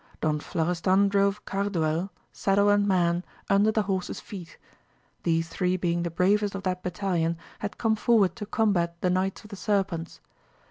Don 0.19 0.39
Florestan 0.39 1.09
drove 1.09 1.45
Carduel, 1.45 2.09
saddle 2.33 2.69
and 2.69 2.87
man, 2.87 3.23
under 3.51 3.71
the 3.71 3.83
horses' 3.83 4.19
feet: 4.19 4.57
these 5.21 5.47
three 5.47 5.77
being 5.77 6.01
the 6.01 6.09
bravest 6.09 6.55
of 6.55 6.63
that 6.63 6.81
battalion 6.81 7.37
had 7.59 7.77
come 7.77 7.95
forward 7.95 8.35
to 8.37 8.47
combat 8.47 8.99
the 9.01 9.11
Knights 9.11 9.43
of 9.43 9.51
the 9.51 9.55
Ser 9.55 9.83
pents. 9.83 10.19